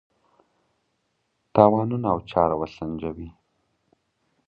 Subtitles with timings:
[1.53, 3.29] تاوانونه او چاره وسنجوي.